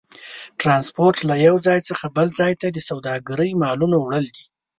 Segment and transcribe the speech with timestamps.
[0.61, 4.45] ترانسپورت له یو ځای څخه بل ځای ته د سوداګرۍ مالونو وړل دي.